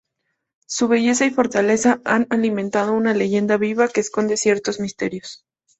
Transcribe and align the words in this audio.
Su 0.65 0.87
belleza 0.87 1.27
y 1.27 1.29
fortaleza 1.29 2.01
han 2.05 2.25
alimentado 2.31 2.93
una 2.93 3.13
leyenda 3.13 3.57
viva 3.57 3.87
que 3.87 4.01
esconde 4.01 4.35
ciertos 4.35 4.79
misterios. 4.79 5.45